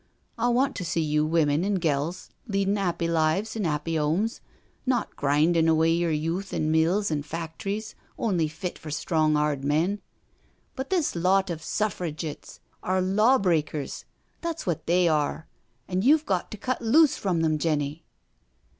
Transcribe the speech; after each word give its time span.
I 0.35 0.47
want 0.47 0.75
to 0.77 0.83
see 0.83 1.03
you 1.03 1.23
women 1.27 1.63
and 1.63 1.79
gels 1.79 2.31
leadin' 2.47 2.75
'appy 2.75 3.07
lives 3.07 3.55
in 3.55 3.67
'appy 3.67 3.99
'omes, 3.99 4.41
not 4.83 5.15
grindin' 5.15 5.67
away 5.67 5.91
yer 5.91 6.09
youth 6.09 6.55
in 6.55 6.71
mills 6.71 7.11
and 7.11 7.23
factries 7.23 7.93
only 8.17 8.47
fit 8.47 8.79
for 8.79 8.89
strong, 8.89 9.37
'ard 9.37 9.63
men. 9.63 10.01
But 10.75 10.89
this 10.89 11.15
lot 11.15 11.51
of 11.51 11.61
Suffrigitts 11.61 12.59
are 12.81 12.99
law 12.99 13.37
breakers, 13.37 14.05
that's 14.41 14.65
wot 14.65 14.87
they 14.87 15.07
are, 15.07 15.47
an' 15.87 16.01
you've 16.01 16.25
got 16.25 16.49
to 16.49 16.57
cut 16.57 16.81
loose 16.81 17.15
from 17.15 17.41
them, 17.41 17.59
Jenny." 17.59 18.03